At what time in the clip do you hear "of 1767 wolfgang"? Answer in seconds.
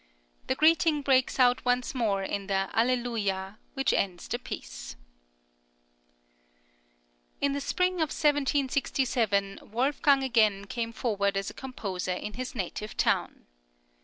7.97-10.23